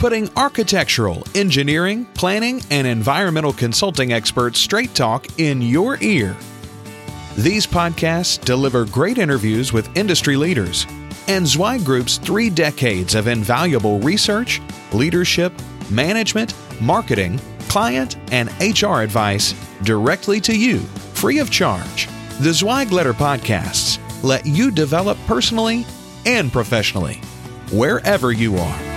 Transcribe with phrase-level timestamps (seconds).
[0.00, 6.34] putting architectural, engineering, planning, and environmental consulting experts straight talk in your ear.
[7.36, 10.86] These podcasts deliver great interviews with industry leaders
[11.28, 15.52] and Zweig Group's three decades of invaluable research, leadership,
[15.90, 20.78] management, marketing, client, and HR advice directly to you,
[21.12, 22.08] free of charge.
[22.40, 25.84] The Zweig Letter Podcasts let you develop personally
[26.24, 27.20] and professionally,
[27.70, 28.89] wherever you are.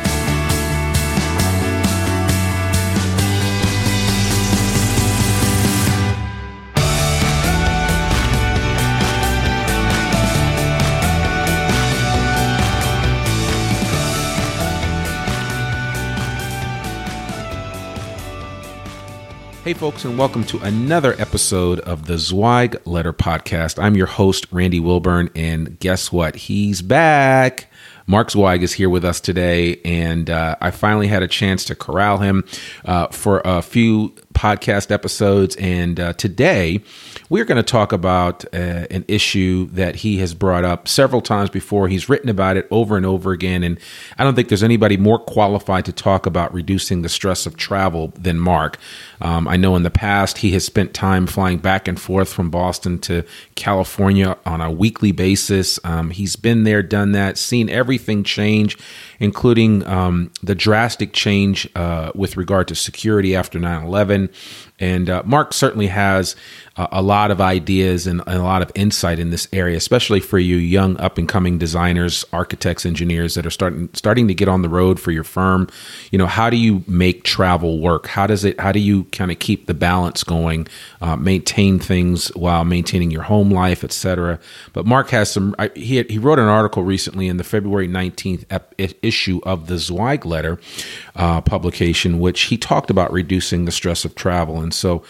[19.74, 23.82] Hey, folks, and welcome to another episode of the Zweig Letter Podcast.
[23.82, 26.36] I'm your host, Randy Wilburn, and guess what?
[26.36, 27.72] He's back.
[28.06, 31.76] Mark Zweig is here with us today, and uh, I finally had a chance to
[31.76, 32.44] corral him
[32.86, 35.56] uh, for a few podcast episodes.
[35.58, 36.82] And uh, today,
[37.30, 41.50] we're going to talk about uh, an issue that he has brought up several times
[41.50, 41.88] before.
[41.88, 43.64] He's written about it over and over again.
[43.64, 43.80] And
[44.18, 48.10] I don't think there's anybody more qualified to talk about reducing the stress of travel
[48.16, 48.78] than Mark.
[49.22, 52.50] Um, I know in the past he has spent time flying back and forth from
[52.50, 53.24] Boston to
[53.56, 55.80] California on a weekly basis.
[55.84, 58.78] Um, he's been there, done that, seen everything change,
[59.20, 64.23] including um, the drastic change uh, with regard to security after 9 11.
[64.24, 64.30] And
[65.10, 66.36] uh, Mark certainly has
[66.76, 70.20] uh, a lot of ideas and, and, a lot of insight in this area, especially
[70.20, 74.48] for you young up and coming designers, architects, engineers that are starting starting to get
[74.48, 75.70] on the road for your firm.
[76.12, 78.08] You know, how do you make travel work?
[78.08, 78.60] How does it?
[78.60, 80.68] How do you kind of keep the balance going,
[81.00, 84.40] uh, maintain things while maintaining your home life, etc.
[84.74, 85.56] But Mark has some.
[85.60, 89.78] I, he he wrote an article recently in the February nineteenth ep- issue of the
[89.78, 90.60] Zweig Letter
[91.16, 95.04] uh, publication, which he talked about reducing the stress of travel, and so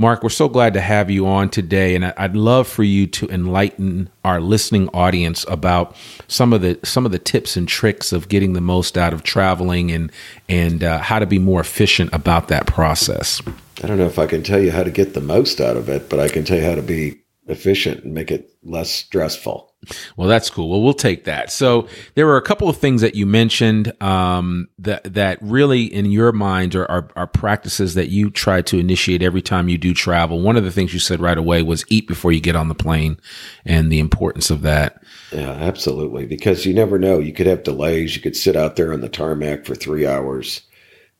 [0.00, 3.28] Mark, we're so glad to have you on today, and I'd love for you to
[3.28, 5.94] enlighten our listening audience about
[6.26, 9.24] some of the some of the tips and tricks of getting the most out of
[9.24, 10.10] traveling and
[10.48, 13.42] and uh, how to be more efficient about that process.
[13.84, 15.90] I don't know if I can tell you how to get the most out of
[15.90, 17.19] it, but I can tell you how to be
[17.50, 19.70] efficient and make it less stressful.
[20.16, 20.68] Well, that's cool.
[20.68, 21.50] Well, we'll take that.
[21.50, 26.10] So there were a couple of things that you mentioned um, that that really, in
[26.10, 29.94] your mind, are, are, are practices that you try to initiate every time you do
[29.94, 30.42] travel.
[30.42, 32.74] One of the things you said right away was eat before you get on the
[32.74, 33.18] plane,
[33.64, 35.02] and the importance of that.
[35.32, 36.26] Yeah, absolutely.
[36.26, 37.18] Because you never know.
[37.18, 38.14] You could have delays.
[38.14, 40.60] You could sit out there on the tarmac for three hours.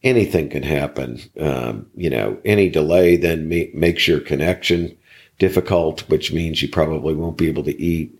[0.03, 1.19] Anything can happen.
[1.39, 4.99] Um, you know, any delay then ma- makes your connection
[5.41, 8.17] difficult, which means you probably won't be able to eat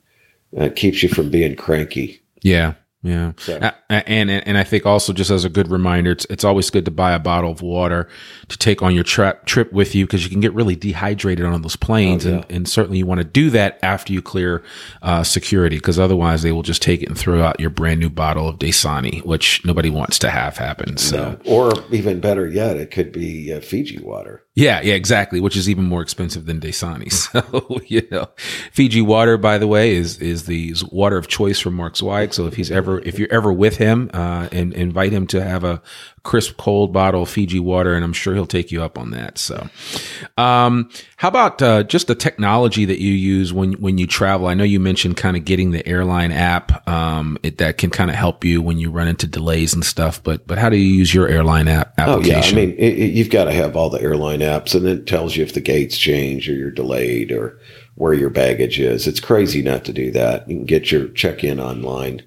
[0.59, 2.21] uh, keeps you from being cranky.
[2.43, 2.75] Yeah.
[3.03, 3.33] Yeah.
[3.39, 3.59] So.
[3.89, 6.85] And, and, and I think also just as a good reminder, it's, it's always good
[6.85, 8.09] to buy a bottle of water
[8.49, 11.63] to take on your tra- trip with you because you can get really dehydrated on
[11.63, 12.27] those planes.
[12.27, 12.35] Oh, yeah.
[12.37, 14.63] and, and certainly you want to do that after you clear
[15.01, 18.11] uh, security because otherwise they will just take it and throw out your brand new
[18.11, 20.99] bottle of Dasani, which nobody wants to have happen.
[20.99, 21.39] So, no.
[21.47, 24.45] or even better yet, it could be uh, Fiji water.
[24.57, 25.41] Yeah, yeah, exactly.
[25.41, 27.11] Which is even more expensive than Dasani.
[27.31, 28.29] So, you know,
[28.73, 32.35] Fiji water, by the way, is is the water of choice for Mark Zweig.
[32.35, 35.63] So if he's ever, if you're ever with him, uh, and invite him to have
[35.63, 35.81] a
[36.23, 39.39] crisp cold bottle of Fiji water, and I'm sure he'll take you up on that.
[39.39, 39.69] So,
[40.37, 44.47] um, how about uh, just the technology that you use when when you travel?
[44.47, 48.11] I know you mentioned kind of getting the airline app um, it, that can kind
[48.11, 50.23] of help you when you run into delays and stuff.
[50.23, 52.59] But but how do you use your airline app application?
[52.59, 54.87] Oh yeah, I mean it, it, you've got to have all the airline apps, and
[54.87, 57.59] it tells you if the gates change or you're delayed or
[57.95, 59.07] where your baggage is.
[59.07, 60.49] It's crazy not to do that.
[60.49, 62.23] You can get your check in online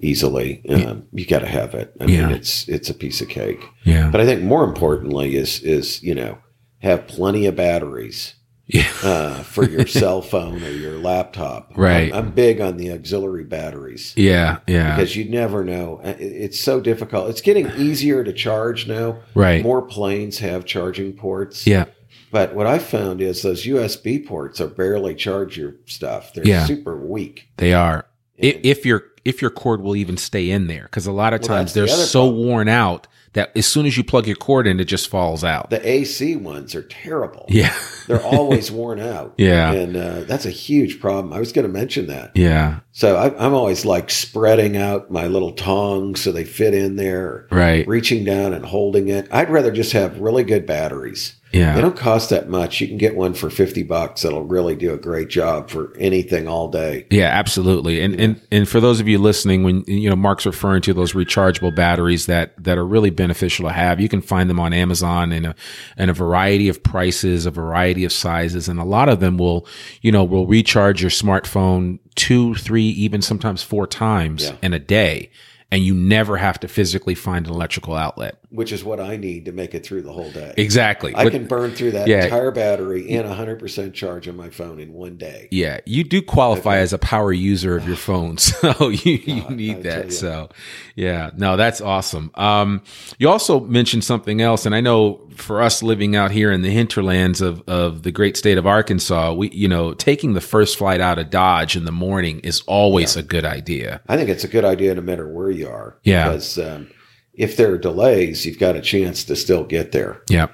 [0.00, 0.62] easily.
[0.68, 1.94] Um, you got to have it.
[2.00, 2.26] I Yeah.
[2.26, 3.64] mean, it's it's a piece of cake.
[3.84, 4.10] Yeah.
[4.10, 6.38] But I think more importantly is is you know
[6.80, 8.34] have plenty of batteries
[8.66, 8.86] Yeah.
[9.02, 11.72] uh, for your cell phone or your laptop.
[11.76, 12.12] Right.
[12.12, 14.58] I'm, I'm big on the auxiliary batteries Yeah.
[14.66, 14.94] Yeah.
[14.96, 16.00] because you never know.
[16.04, 17.30] Uh, It's so difficult.
[17.30, 19.20] It's getting easier to charge now.
[19.34, 19.62] Right.
[19.62, 21.66] More planes have charging ports.
[21.66, 21.86] Yeah.
[22.30, 26.34] But what I found is those USB ports are barely charge your stuff.
[26.34, 26.66] They're Yeah.
[26.66, 27.46] super weak.
[27.58, 28.06] They are.
[28.36, 31.32] If, And- if your if your cord will even stay in there, because a lot
[31.34, 32.46] of Well, times they're other so problem.
[32.46, 35.70] worn out that as soon as you plug your cord in, it just falls out.
[35.70, 37.46] The AC ones are terrible.
[37.48, 37.74] yeah.
[38.06, 39.32] They're always worn out.
[39.38, 39.72] Yeah.
[39.72, 41.32] And uh, that's a huge problem.
[41.32, 42.32] I was going to mention that.
[42.36, 42.80] Yeah.
[42.92, 47.48] So I, I'm always like spreading out my little tongs so they fit in there,
[47.50, 47.88] Right.
[47.88, 49.26] reaching down and holding it.
[49.32, 51.34] I'd rather just have really good batteries.
[51.54, 51.74] Yeah.
[51.74, 52.80] They don't cost that much.
[52.80, 56.48] You can get one for 50 bucks that'll really do a great job for anything
[56.48, 57.06] all day.
[57.10, 58.00] Yeah, absolutely.
[58.00, 61.12] And and and for those of you listening, when you know Mark's referring to those
[61.12, 65.32] rechargeable batteries that that are really beneficial to have, you can find them on Amazon
[65.32, 65.54] in a
[65.96, 69.66] in a variety of prices, a variety of sizes, and a lot of them will,
[70.02, 74.56] you know, will recharge your smartphone two, three, even sometimes four times Yeah.
[74.62, 75.30] in a day.
[75.72, 78.36] And you never have to physically find an electrical outlet.
[78.54, 80.54] Which is what I need to make it through the whole day.
[80.56, 81.14] Exactly.
[81.14, 82.24] I But- can burn through that Yeah.
[82.24, 85.48] entire battery and 100% charge on my phone in one day.
[85.50, 89.52] Yeah, you do qualify as a power user of your phone, so you, you I
[89.52, 90.04] need tell that.
[90.06, 90.10] you.
[90.12, 90.48] So,
[90.94, 92.30] yeah, no, that's awesome.
[92.36, 92.82] Um,
[93.18, 96.70] you also mentioned something else, and I know for us living out here in the
[96.70, 101.00] hinterlands of of the great state of Arkansas, we you know taking the first flight
[101.00, 104.00] out of Dodge in the morning is always a good idea.
[104.08, 105.96] I think it's a good idea no matter where you are.
[106.04, 106.28] Yeah.
[106.28, 106.86] Because um,
[107.36, 110.22] if there are delays, you've got a chance to still get there.
[110.28, 110.48] Yeah,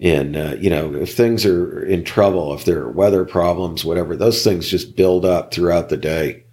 [0.00, 4.16] And, uh, you know, if things are in trouble, if there are weather problems, whatever,
[4.16, 6.44] those things just build up throughout the day.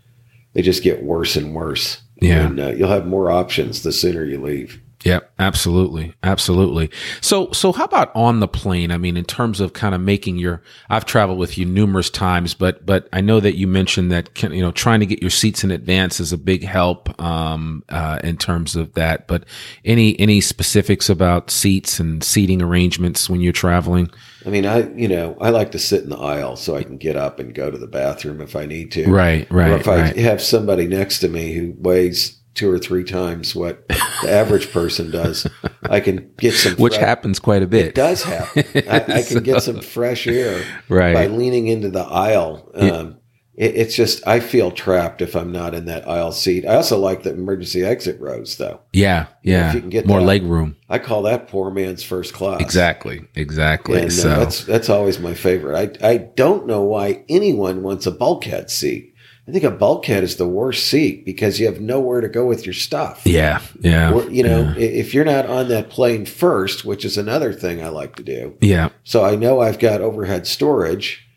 [0.54, 2.02] They just get worse and worse.
[2.22, 2.46] Yeah.
[2.46, 4.81] And uh, you'll have more options the sooner you leave.
[5.04, 6.92] Yeah, absolutely, absolutely.
[7.22, 8.92] So, so how about on the plane?
[8.92, 12.54] I mean, in terms of kind of making your, I've traveled with you numerous times,
[12.54, 15.32] but but I know that you mentioned that can- you know trying to get your
[15.32, 19.28] seats in advance is a big help um, uh, in terms of that.
[19.28, 19.46] But
[19.84, 24.10] any any specifics about seats and seating arrangements when you're traveling?
[24.46, 26.98] I mean, I, you know, I like to sit in the aisle so I can
[26.98, 29.10] get up and go to the bathroom if I need to.
[29.10, 30.18] Right, right, or if I right.
[30.18, 35.10] have somebody next to me who weighs two or three times what the average person
[35.12, 35.48] does,
[35.84, 36.74] I can get some.
[36.76, 37.96] Which fresh- happens quite a It bit.
[37.96, 38.64] does happen.
[38.90, 41.14] I, I can get some fresh air Right.
[41.14, 42.70] by leaning into the aisle.
[42.76, 43.18] Um,
[43.56, 46.66] it, it's just I feel trapped if I'm not in that aisle seat.
[46.66, 48.80] I also like the emergency exit rows, though.
[48.94, 49.70] Yeah, yeah.
[49.70, 50.26] if you can get More that.
[50.26, 50.78] leg room.
[50.90, 52.62] I call that poor man's first class.
[52.62, 53.98] Exactly, exactly.
[54.00, 56.00] And uh, so that's that's always my favorite.
[56.04, 59.11] I I don't know why anyone wants a bulkhead seat.
[59.48, 62.66] I think a bulkhead is the worst seat because you have nowhere to go with
[62.66, 63.22] your stuff.
[63.26, 67.18] yeah, yeah, Or, you know, i if you're not on that plane first, which is
[67.18, 68.56] another thing I like to do.
[68.62, 68.90] yeah.
[69.04, 71.28] So I know I've got overhead storage.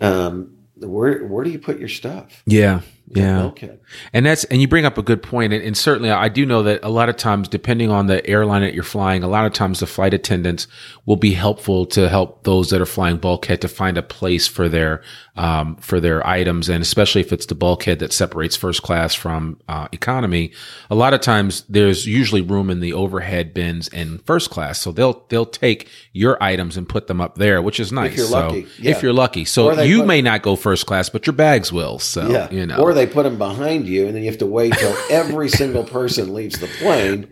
[0.00, 2.42] Um, where where do you put your stuff?
[2.46, 2.80] Yeah,
[3.14, 3.42] Yeah.
[4.12, 6.62] And that's and you bring up a good point, and, and certainly I do know
[6.64, 9.52] that a lot of times, depending on the airline that you're flying, a lot of
[9.52, 10.66] times the flight attendants
[11.06, 14.68] will be helpful to help those that are flying bulkhead to find a place for
[14.68, 15.02] their
[15.36, 19.58] um, for their items, and especially if it's the bulkhead that separates first class from
[19.68, 20.52] uh, economy.
[20.90, 24.92] A lot of times there's usually room in the overhead bins in first class, so
[24.92, 28.16] they'll they'll take your items and put them up there, which is nice.
[28.16, 28.90] you're So, lucky, yeah.
[28.90, 31.98] If you're lucky, so you put- may not go first class, but your bags will.
[32.00, 32.50] So Yeah.
[32.50, 35.48] you know, they put them behind you, and then you have to wait till every
[35.48, 37.28] single person leaves the plane,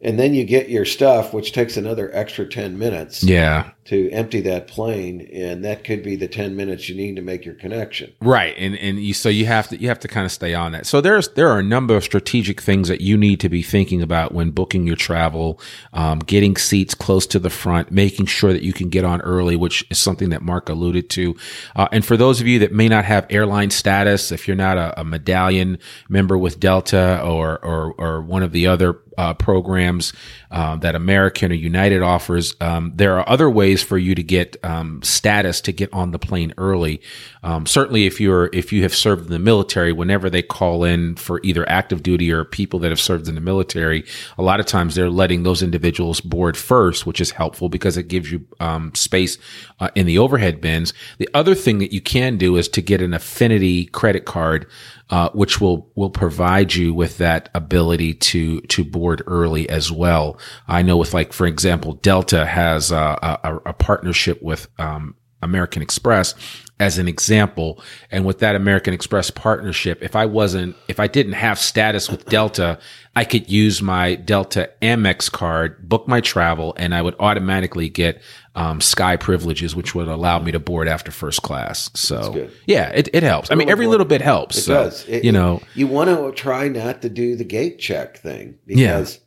[0.00, 3.70] and then you get your stuff, which takes another extra ten minutes yeah.
[3.90, 7.44] To empty that plane, and that could be the ten minutes you need to make
[7.44, 8.12] your connection.
[8.22, 10.70] Right, and and you so you have to you have to kind of stay on
[10.72, 10.86] that.
[10.86, 14.00] So there's there are a number of strategic things that you need to be thinking
[14.00, 15.60] about when booking your travel,
[15.92, 19.56] um, getting seats close to the front, making sure that you can get on early,
[19.56, 21.34] which is something that Mark alluded to.
[21.74, 24.78] Uh, and for those of you that may not have airline status, if you're not
[24.78, 30.14] a, a medallion member with Delta or or or one of the other uh, programs
[30.50, 32.54] uh, that American or United offers.
[32.60, 36.18] Um, there are other ways for you to get um, status to get on the
[36.18, 37.00] plane early.
[37.42, 41.16] Um, certainly, if you're if you have served in the military, whenever they call in
[41.16, 44.04] for either active duty or people that have served in the military,
[44.38, 48.08] a lot of times they're letting those individuals board first, which is helpful because it
[48.08, 49.38] gives you um, space
[49.80, 50.92] uh, in the overhead bins.
[51.18, 54.66] The other thing that you can do is to get an affinity credit card
[55.10, 60.38] uh, which will will provide you with that ability to to board early as well.
[60.68, 65.82] I know with like for example, Delta has a, a, a partnership with um, American
[65.82, 66.34] Express
[66.80, 67.80] as an example.
[68.10, 72.24] And with that American Express partnership, if I wasn't, if I didn't have status with
[72.26, 72.78] Delta,
[73.14, 78.22] I could use my Delta Amex card, book my travel, and I would automatically get
[78.54, 81.90] um, Sky privileges, which would allow me to board after first class.
[81.94, 83.50] So yeah, it, it helps.
[83.50, 84.58] I mean, every little bit helps.
[84.58, 85.08] It so, does.
[85.08, 89.14] It, you know, you want to try not to do the gate check thing because.
[89.14, 89.20] Yeah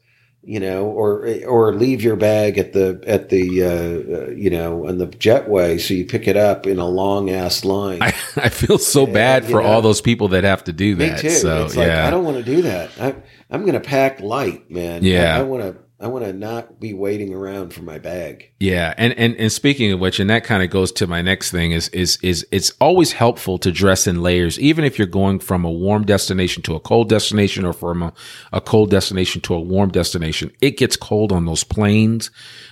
[0.45, 4.87] you know, or or leave your bag at the at the uh, uh, you know
[4.87, 8.01] on the jetway, so you pick it up in a long ass line.
[8.01, 11.23] I, I feel so bad for know, all those people that have to do that.
[11.23, 11.29] Me too.
[11.29, 12.91] So it's yeah, like, I don't want to do that.
[12.99, 13.15] I,
[13.49, 15.03] I'm going to pack light, man.
[15.03, 18.51] Yeah, I, I want to I want to not be waiting around for my bag.
[18.59, 21.49] Yeah, and and and speaking of which, and that kind of goes to my next
[21.49, 25.39] thing is is is it's always helpful to dress in layers, even if you're going
[25.39, 28.13] from a warm destination to a cold destination, or from a,
[28.51, 30.51] a cold destination to a warm destination.
[30.61, 32.31] It gets cold on those planes,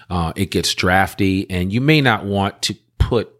[0.09, 3.31] uh, it gets drafty, and you may not want to put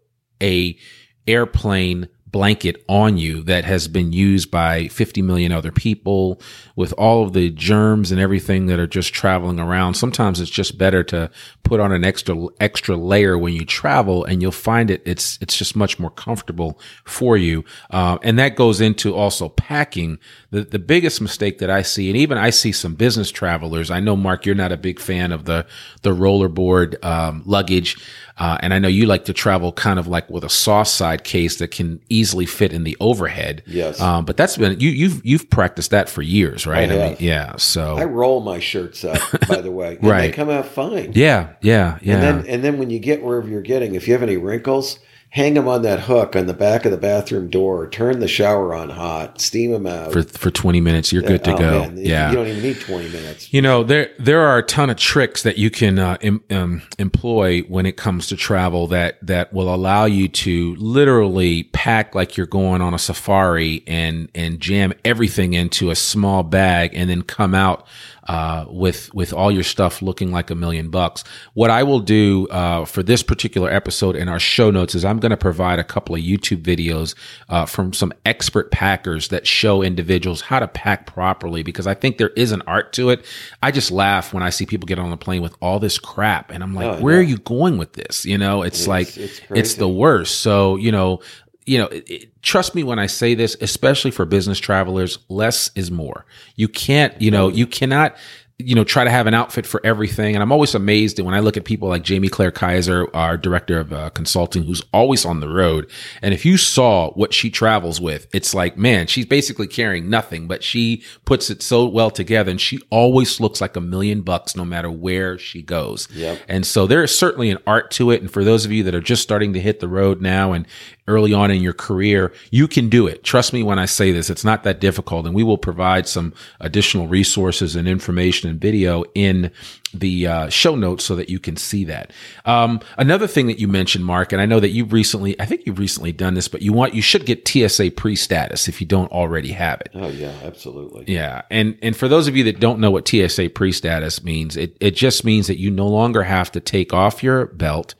[0.42, 0.78] a
[1.26, 6.40] airplane blanket on you that has been used by 50 million other people
[6.74, 9.94] with all of the germs and everything that are just traveling around.
[9.94, 11.30] Sometimes it's just better to
[11.62, 15.02] put on an extra, extra layer when you travel and you'll find it.
[15.04, 17.64] It's, it's just much more comfortable for you.
[17.90, 20.18] Uh, and that goes into also packing.
[20.50, 23.90] The, the biggest mistake that I see, and even I see some business travelers.
[23.90, 25.66] I know, Mark, you're not a big fan of the,
[26.00, 27.96] the rollerboard, um, luggage.
[28.42, 31.22] Uh, and I know you like to travel kind of like with a soft side
[31.22, 33.62] case that can easily fit in the overhead.
[33.68, 34.00] Yes.
[34.00, 36.90] Um, but that's been you you've you've practiced that for years, right?
[36.90, 37.54] I, I mean, yeah.
[37.54, 40.22] So I roll my shirts up, by the way, and right.
[40.22, 41.12] they come out fine.
[41.14, 42.14] Yeah, yeah, yeah.
[42.14, 44.98] And then and then when you get wherever you're getting, if you have any wrinkles,
[45.32, 47.88] hang them on that hook on the back of the bathroom door.
[47.88, 51.12] Turn the shower on hot, steam them out for for twenty minutes.
[51.12, 51.80] You're good to oh, go.
[51.80, 53.52] Man, yeah, you don't even need twenty minutes.
[53.52, 56.82] You know there there are a ton of tricks that you can uh, em, um,
[56.98, 62.36] employ when it comes to travel that that will allow you to literally pack like
[62.36, 67.22] you're going on a safari and and jam everything into a small bag and then
[67.22, 67.86] come out
[68.28, 71.24] uh, with with all your stuff looking like a million bucks.
[71.54, 75.18] What I will do uh, for this particular episode in our show notes is I'm
[75.18, 77.14] going to provide a couple of YouTube videos
[77.48, 82.18] uh, from some expert packers that show individuals how to pack properly because I think
[82.18, 83.24] there is an art to it.
[83.62, 86.50] I just laugh when I see people get on the plane with all this crap,
[86.50, 87.20] and I'm like, oh, where yeah.
[87.20, 88.24] are you going with this?
[88.24, 90.40] You know, it's, it's like it's, it's the worst.
[90.40, 91.20] So you know,
[91.66, 95.70] you know, it, it, trust me when I say this, especially for business travelers, less
[95.74, 96.24] is more.
[96.56, 98.16] You can't, you know, you cannot
[98.64, 100.34] you know, try to have an outfit for everything.
[100.34, 103.36] And I'm always amazed that when I look at people like Jamie Claire Kaiser, our
[103.36, 105.90] director of uh, consulting, who's always on the road.
[106.22, 110.46] And if you saw what she travels with, it's like, man, she's basically carrying nothing,
[110.46, 114.56] but she puts it so well together and she always looks like a million bucks
[114.56, 116.08] no matter where she goes.
[116.12, 116.40] Yep.
[116.48, 118.20] And so there is certainly an art to it.
[118.20, 120.66] And for those of you that are just starting to hit the road now and
[121.08, 123.24] early on in your career, you can do it.
[123.24, 125.26] Trust me when I say this, it's not that difficult.
[125.26, 129.50] And we will provide some additional resources and information and video in
[129.94, 132.12] the uh, show notes so that you can see that.
[132.44, 135.66] Um, another thing that you mentioned, Mark, and I know that you've recently, I think
[135.66, 138.86] you've recently done this, but you want, you should get TSA pre status if you
[138.86, 139.90] don't already have it.
[139.94, 141.04] Oh yeah, absolutely.
[141.08, 141.42] Yeah.
[141.50, 144.76] And, and for those of you that don't know what TSA pre status means, it,
[144.80, 147.94] it just means that you no longer have to take off your belt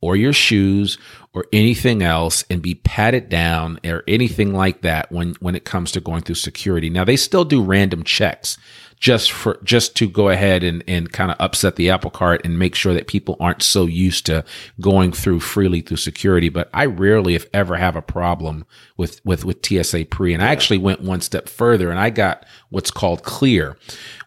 [0.00, 0.98] or your shoes
[1.32, 5.92] or anything else and be patted down or anything like that when when it comes
[5.92, 6.90] to going through security.
[6.90, 8.58] Now they still do random checks
[9.02, 12.56] just for just to go ahead and, and kind of upset the apple cart and
[12.56, 14.44] make sure that people aren't so used to
[14.80, 16.48] going through freely through security.
[16.48, 18.64] But I rarely, if ever, have a problem
[18.96, 20.32] with with with TSA pre.
[20.32, 23.76] And I actually went one step further and I got what's called clear,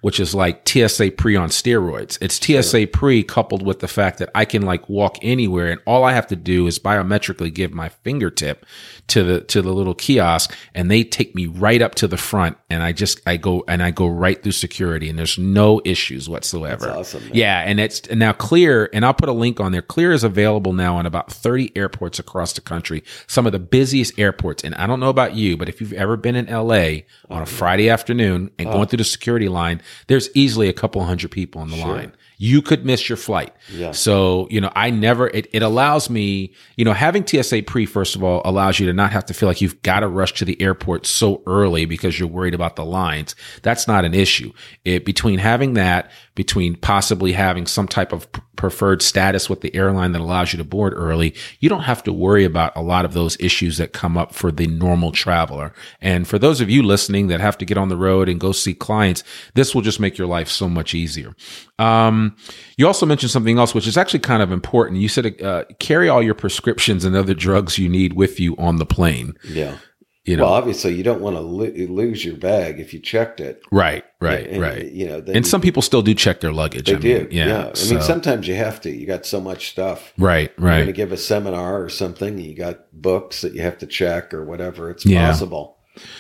[0.06, 2.20] which is like TSA pre on steroids.
[2.22, 6.04] It's TSA pre coupled with the fact that I can like walk anywhere and all
[6.04, 8.68] I have to do is biometrically give my fingertip
[9.08, 12.56] to the to the little kiosk and they take me right up to the front
[12.70, 16.30] and I just I go and I go right through security and there's no issues
[16.30, 16.86] whatsoever.
[16.86, 17.24] That's awesome.
[17.24, 17.32] Man.
[17.34, 19.82] Yeah, and it's and now Clear and I'll put a link on there.
[19.82, 23.04] Clear is available now in about 30 airports across the country.
[23.26, 24.64] Some of the busiest airports.
[24.64, 27.42] And I don't know about you, but if you've ever been in LA on a
[27.42, 28.74] oh, Friday afternoon and oh.
[28.74, 31.88] going through the security line, there's easily a couple hundred people on the sure.
[31.88, 33.54] line you could miss your flight.
[33.72, 33.92] Yeah.
[33.92, 38.16] So, you know, I never, it, it allows me, you know, having TSA pre, first
[38.16, 40.46] of all, allows you to not have to feel like you've got to rush to
[40.46, 43.36] the airport so early because you're worried about the lines.
[43.62, 44.52] That's not an issue.
[44.84, 50.12] It, between having that, between possibly having some type of preferred status with the airline
[50.12, 53.14] that allows you to board early, you don't have to worry about a lot of
[53.14, 55.74] those issues that come up for the normal traveler.
[56.02, 58.52] And for those of you listening that have to get on the road and go
[58.52, 59.24] see clients,
[59.54, 61.34] this will just make your life so much easier.
[61.80, 62.36] Um,
[62.78, 65.00] you also mentioned something else, which is actually kind of important.
[65.00, 68.78] You said uh, carry all your prescriptions and other drugs you need with you on
[68.78, 69.36] the plane.
[69.48, 69.78] Yeah.
[70.26, 73.40] You know, well, obviously, you don't want to lo- lose your bag if you checked
[73.40, 73.62] it.
[73.72, 74.92] right, right, And, right.
[74.92, 76.88] You know, And some people still do check their luggage.
[76.88, 77.20] they I do.
[77.20, 77.68] mean, yeah, yeah.
[77.70, 78.90] I so- mean, sometimes you have to.
[78.90, 80.14] You got so much stuff.
[80.18, 80.72] right, right.
[80.78, 82.40] You're going to give a seminar or something.
[82.40, 84.90] You got books that you have to check or whatever.
[84.90, 85.28] It's Yeah.
[85.28, 85.78] possible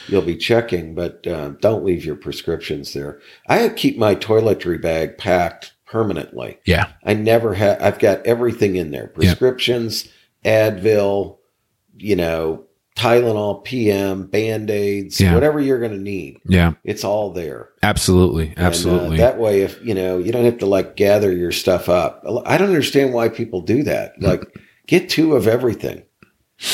[0.07, 3.19] you'll be checking, but um, don't leave your prescriptions there.
[3.49, 6.59] I keep my toiletry bag packed permanently.
[6.65, 7.81] Yeah, I never have.
[7.81, 10.07] I've got everything in there: prescriptions,
[10.45, 11.39] Advil,
[11.97, 12.64] you know,
[12.95, 15.33] Tylenol, PM, Band Aids, Yeah.
[15.33, 16.37] whatever you're going to need.
[16.47, 17.69] yeah, It's all there.
[17.83, 19.17] absolutely, And, uh, absolutely.
[19.17, 22.23] that way, if you know, you don't have to like gather your stuff up.
[22.45, 24.17] I don't understand why people do that.
[24.19, 24.27] Mm.
[24.27, 24.41] Like,
[24.87, 26.03] get two of everything.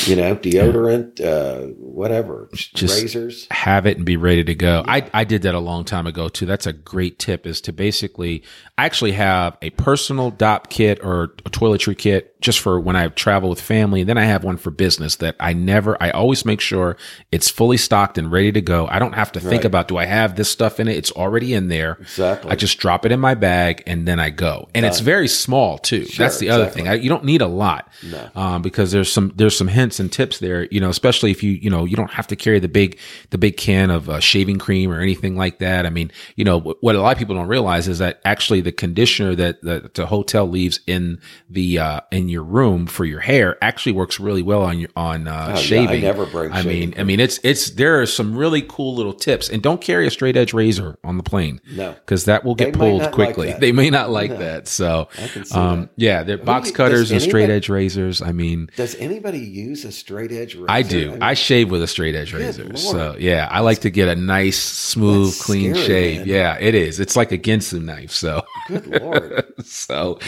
[0.06, 3.48] You know, deodorant, uh, whatever, Just- razors.
[3.50, 4.84] have it and be ready to go.
[4.86, 6.46] I, I did that a long time ago too.
[6.46, 8.44] That's a great tip is to basically
[8.78, 13.08] I actually have a personal Dopp kit or a toiletry kit just for when I
[13.08, 14.00] travel with family.
[14.00, 16.96] And then I have one for business that I never, I always make sure
[17.32, 18.86] it's fully stocked and ready to go.
[18.88, 19.64] I don't have to think Right.
[19.66, 20.96] about, do I have this stuff in it?
[20.96, 21.98] It's already in there.
[22.00, 22.50] Exactly.
[22.52, 24.68] I just drop it in my bag and then I go.
[24.74, 26.04] And it's very small too.
[26.06, 26.86] Sure, That's the other thing.
[26.88, 28.30] I, you don't need a lot No.
[28.36, 30.66] um, because there's some there's some hints and tips there.
[30.70, 32.98] You know, especially if you you know you don't have to carry the big
[33.30, 35.86] the big can of uh, shaving cream or anything like that.
[35.86, 38.60] I mean, you know wh- what a lot of people don't realize is that actually
[38.60, 43.20] the conditioner that the, the hotel leaves in the uh, in your room for your
[43.20, 46.02] hair actually works really well on your on uh, Oh, yeah, I shaving.
[46.02, 49.14] never bring I shaving mean, I mean it's it's there are some really cool little
[49.14, 51.60] tips, and don't carry a straight edge razor on the plane.
[51.72, 51.92] No.
[51.92, 53.52] because that will get They pulled not like quickly.
[53.58, 54.36] they may not like No.
[54.38, 54.68] that.
[54.68, 55.90] So, I can see um, that.
[55.96, 58.20] yeah, they're box cutters and straight edge razors.
[58.22, 60.66] I mean, Does anybody use a straight edge razor?
[60.68, 61.10] I do.
[61.12, 62.64] mean, I shave with a straight edge razor.
[62.64, 62.78] Lord.
[62.78, 66.18] So yeah, I like to get a nice, smooth, That's clean scary, shave.
[66.20, 66.28] man.
[66.28, 67.00] Yeah, it is.
[67.00, 68.10] It's like a Ginsu knife.
[68.12, 69.44] So, good lord.
[69.64, 70.18] so,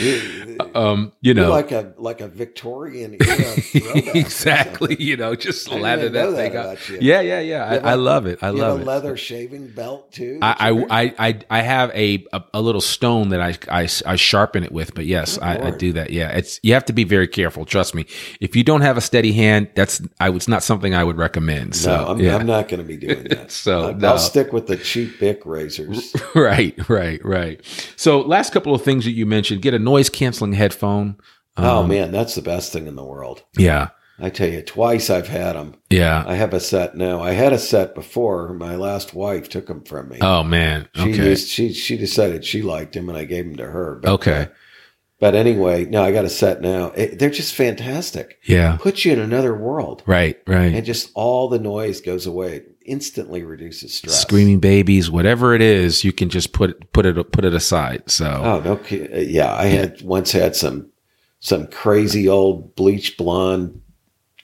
[0.74, 3.54] um, you You're know, like a like a Victorian era
[4.14, 4.96] exactly.
[4.98, 6.64] You know, just I lather that that thing up.
[6.66, 6.98] about you.
[7.00, 7.64] Yeah, yeah, yeah.
[7.64, 8.38] I, I a- love it.
[8.42, 8.86] I You love have a it.
[8.86, 10.38] leather shaving belt too.
[10.42, 10.54] I.
[10.64, 10.70] I,
[11.04, 14.72] I, I, I have a, a, a little stone that I, I, I sharpen it
[14.72, 16.10] with, but yes, I, I do that.
[16.10, 16.30] Yeah.
[16.30, 17.64] It's, you have to be very careful.
[17.66, 18.06] Trust me.
[18.40, 21.74] If you don't have a steady hand, that's, I, it's not something I would recommend.
[21.76, 22.36] So, no, I'm, yeah.
[22.36, 23.50] I'm not going to be doing that.
[23.50, 24.08] So, I'll, no.
[24.08, 26.14] I'll stick with the cheap Bic razors.
[26.34, 27.60] right, right, right.
[27.96, 31.16] So, last couple of things that you mentioned: get a noise canceling headphone.
[31.56, 33.42] oh Um, man, that's the best thing in the world.
[33.56, 35.74] Yeah, I tell you, twice I've had them.
[35.90, 36.24] yeah.
[36.26, 37.20] I have a set now.
[37.22, 38.52] I had a set before.
[38.54, 40.18] My last wife took them from me.
[40.20, 40.88] Oh man.
[40.94, 44.00] she used, she she decided she liked him, and I gave them to her.
[44.02, 44.32] But, Okay.
[44.42, 44.46] uh,
[45.20, 46.86] but anyway, no, I got a set now.
[46.96, 48.38] It, they're just fantastic.
[48.44, 48.76] Yeah.
[48.80, 50.40] Put you in another world, Right.
[50.46, 50.74] Right.
[50.74, 52.56] and just all the noise goes away.
[52.56, 54.20] It instantly reduces stress.
[54.20, 58.10] Screaming babies, whatever it is, you can just put it, put it, put it aside.
[58.10, 58.26] So.
[58.26, 58.74] Oh no!
[58.74, 60.90] uh, Yeah, I had once had some
[61.40, 63.80] some crazy old bleach blonde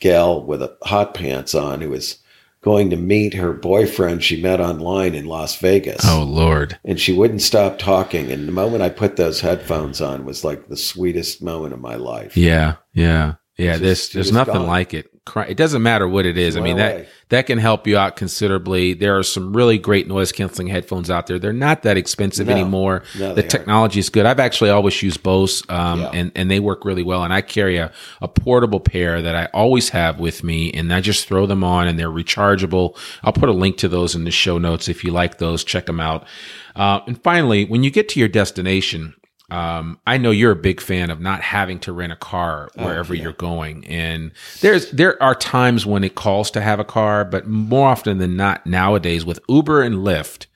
[0.00, 2.18] gal with a hot pants on who was
[2.62, 6.00] going to meet her boyfriend she met online in Las Vegas.
[6.04, 6.78] Oh Lord.
[6.84, 8.30] And she wouldn't stop talking.
[8.30, 11.96] And the moment I put those headphones on was like the sweetest moment of my
[11.96, 12.36] life.
[12.36, 12.76] Yeah.
[12.92, 13.34] Yeah.
[13.56, 13.72] Yeah.
[13.78, 14.66] Just- there's there's nothing gone.
[14.66, 15.09] like it.
[15.48, 16.56] It doesn't matter what it is.
[16.56, 18.94] I mean that that can help you out considerably.
[18.94, 21.38] There are some really great noise canceling headphones out there.
[21.38, 22.54] They're not that expensive No.
[22.54, 23.04] anymore.
[23.16, 23.50] No, the they aren't.
[23.50, 24.26] technology is good.
[24.26, 26.10] I've actually always used Bose, um, Yeah.
[26.14, 27.22] and and they work really well.
[27.22, 31.00] And I carry a, a portable pair that I always have with me, and I
[31.00, 32.96] just throw them on, and they're rechargeable.
[33.22, 35.62] I'll put a link to those in the show notes if you like those.
[35.62, 36.26] Check them out.
[36.74, 39.14] Uh, and finally, when you get to your destination.
[39.50, 43.14] Um, I know you're a big fan of not having to rent a car wherever
[43.14, 47.46] you're going, and there's there are times when it calls to have a car, but
[47.46, 50.46] more often than not nowadays with Uber and Lyft,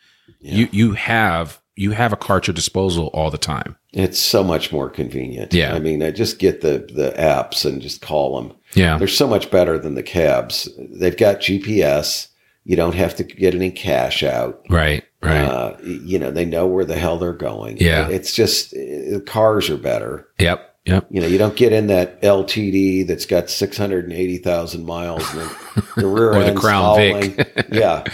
[0.41, 3.77] you you have you have a car at your disposal all the time.
[3.93, 5.53] It's so much more convenient.
[5.53, 5.75] Yeah.
[5.75, 8.57] I mean, I just get the, the apps and just call them.
[8.75, 10.69] Yeah, They're so much better than the cabs.
[10.79, 12.29] They've got GPS.
[12.65, 14.65] You don't have to get any cash out.
[14.71, 15.45] right, right.
[15.45, 17.77] Uh, you know, they know where the hell they're going.
[17.79, 18.09] Yeah.
[18.09, 20.29] It's just the cars are better.
[20.39, 21.07] yep, yep.
[21.11, 26.07] You know, you don't get in that LTD that's got 680,000 miles and the, the
[26.07, 26.97] rear Or the end's Crown.
[26.97, 27.67] Vic.
[27.73, 28.05] yeah.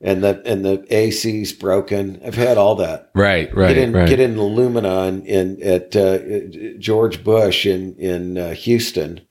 [0.00, 2.20] And the, and the AC's broken.
[2.24, 3.10] I've had all that.
[3.14, 4.08] Right, right, Get in, right.
[4.08, 9.22] get in the Luminon in at uh, George Bush in in uh, Houston,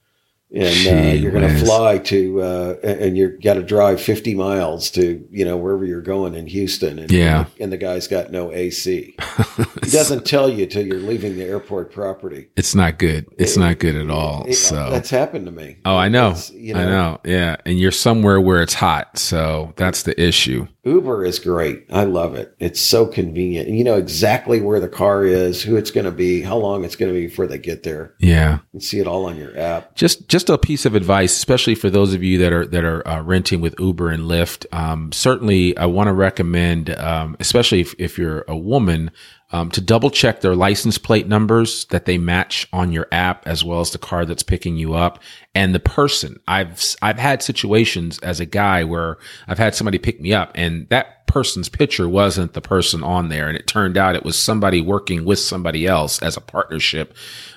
[0.53, 4.91] and uh, you're going to fly to uh, and you've got to drive 50 miles
[4.91, 7.45] to you know wherever you're going in Houston, and Yeah.
[7.59, 9.15] and the guy's got no AC.
[9.83, 12.49] he doesn't tell you till you're leaving the airport property.
[12.55, 13.25] It's not good.
[13.37, 14.45] It's not good at all.
[14.47, 15.77] It- So that's happened to me.
[15.85, 16.35] Oh, I know.
[16.53, 17.19] You I know.
[17.25, 17.55] Yeah.
[17.65, 19.17] And you're somewhere where it's hot.
[19.17, 20.67] So that's the issue.
[20.85, 21.85] Uber is great.
[21.91, 22.55] I love it.
[22.59, 23.69] It's so convenient.
[23.69, 26.95] You know exactly where the car is, who it's going to be, how long it's
[26.95, 28.13] going to be before they get there.
[28.19, 28.59] Yeah.
[28.71, 29.95] And see it all on your app.
[29.95, 33.05] Just just a piece of advice, especially for those of you that are that are
[33.07, 34.65] uh, renting with Uber and Lyft.
[34.71, 39.09] Um, certainly, I want to recommend, um, especially if, if you're a woman,
[39.51, 43.63] um, to double check their license plate numbers that they match on your app as
[43.63, 45.19] well as the car that's picking you up
[45.55, 46.39] and the person.
[46.47, 50.87] I've I've had situations as a guy where I've had somebody pick me up and
[50.89, 53.47] that person's picture wasn't the person on there.
[53.47, 57.15] And it turned out it was somebody working with somebody else as a partnership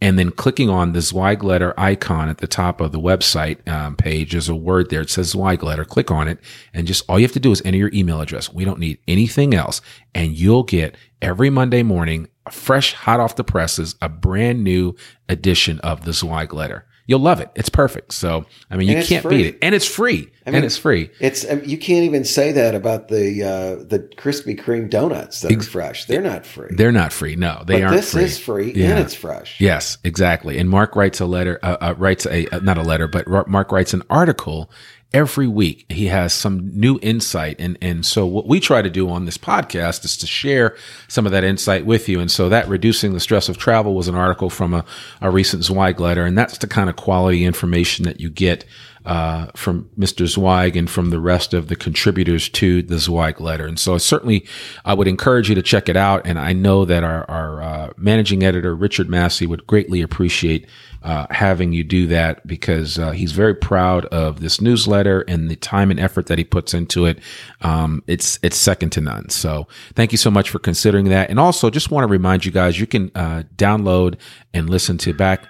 [0.02, 3.96] and then clicking on the Zweig letter icon at the top of the website um,
[3.96, 4.32] page.
[4.32, 5.02] There's a word there.
[5.02, 5.86] It says Zweig letter.
[5.86, 6.40] Click on it
[6.74, 8.54] and just all you have to do is enter your email address.
[8.54, 9.82] We don't need anything else.
[10.14, 14.96] And you'll get every Monday morning, fresh, hot off the presses, a brand new
[15.30, 16.86] edition of the Zweig letter.
[17.08, 17.52] You'll love it.
[17.56, 18.14] It's perfect.
[18.14, 19.38] So, I mean, you can't free.
[19.38, 19.58] beat it.
[19.62, 20.32] And it's free.
[20.46, 21.10] I mean, and it's free.
[21.20, 25.68] It's you can't even say that about the uh, the Krispy Kreme donuts that Ex-
[25.68, 26.06] are fresh.
[26.06, 26.70] They're not free.
[26.72, 27.36] They're not free.
[27.36, 27.96] No, they but aren't.
[27.96, 28.24] This free.
[28.24, 28.92] is free yeah.
[28.92, 29.60] and it's fresh.
[29.60, 30.58] Yes, exactly.
[30.60, 31.60] And Mark writes a letter.
[31.64, 34.70] Uh, uh, writes a uh, not a letter, but Mark writes an article
[35.16, 39.10] every week he has some new insight and and so what we try to do
[39.10, 40.76] on this podcast is to share
[41.08, 44.10] some of that insight with you and so that reducing the stress of travel was
[44.10, 44.84] an article from a,
[45.22, 48.66] a recent Zweig letter and that's the kind of quality information that you get
[49.06, 50.28] uh, from Mr.
[50.28, 53.68] Zweig and from the rest of the contributors to the Zweig letter.
[53.68, 54.48] And so certainly
[54.84, 56.26] I would encourage you to check it out.
[56.26, 60.66] And I know that our, our uh, managing editor, Richard Massey, would greatly appreciate
[61.06, 65.56] uh, having you do that because uh, he's very proud of this newsletter and the
[65.56, 67.20] time and effort that he puts into it.
[67.62, 69.30] Um, it's it's second to none.
[69.30, 71.30] So thank you so much for considering that.
[71.30, 74.18] And also, just want to remind you guys, you can uh, download
[74.52, 75.48] and listen to back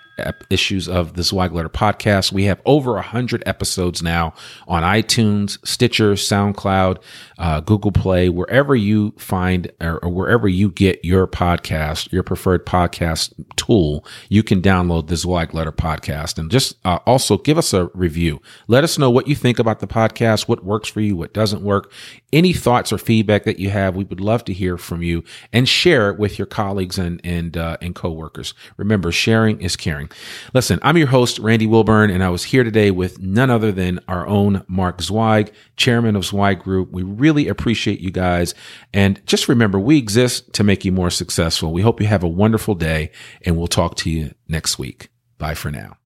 [0.50, 2.32] issues of the Zweig Letter podcast.
[2.32, 4.34] We have over a hundred episodes now
[4.68, 7.02] on iTunes, Stitcher, SoundCloud,
[7.38, 12.66] uh, Google Play, wherever you find or, or, wherever you get your podcast, your preferred
[12.66, 17.74] podcast tool, you can download the Zweig Letter podcast and just uh, also give us
[17.74, 18.42] a review.
[18.68, 21.62] Let us know what you think about the podcast, what works for you, what doesn't
[21.62, 21.92] work,
[22.32, 23.96] any thoughts or feedback that you have.
[23.96, 27.58] We would love to hear from you and share it with your colleagues and and
[27.58, 28.54] uh, and coworkers.
[28.78, 30.05] Remember, sharing is caring.
[30.54, 34.00] Listen, I'm your host Randy Wilburn, and I was here today with none other than
[34.08, 36.92] our own Mark Zweig, chairman of Zweig Group.
[36.92, 38.54] We really appreciate you guys.
[38.94, 41.74] And just remember, we exist to make you more successful.
[41.74, 43.12] We hope you have a wonderful day,
[43.44, 45.10] and we'll talk to you next week.
[45.38, 45.98] Bye for now.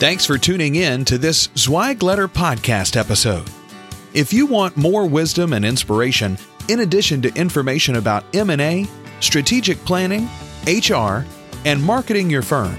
[0.00, 3.46] Thanks for tuning in to this Zweig Letter podcast episode.
[4.14, 6.38] If you want more wisdom and inspiration,
[6.68, 8.88] in addition to information about M&A,
[9.20, 10.28] strategic planning,
[10.66, 11.24] HR,
[11.64, 12.76] and marketing your firm,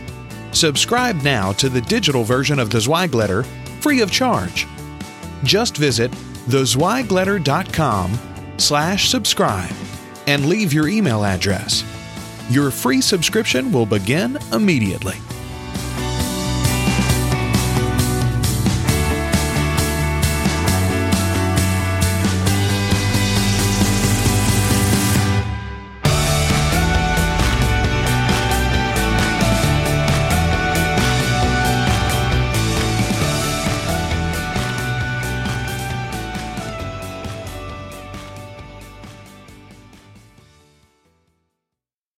[0.52, 3.44] subscribe now to the digital version of the Zweig Letter
[3.82, 4.68] free of charge.
[5.44, 6.12] Just visit
[6.48, 8.20] thezweigletter.com
[8.58, 9.74] slash subscribe
[10.28, 11.84] and leave your email address.
[12.50, 15.16] Your free subscription will begin immediately.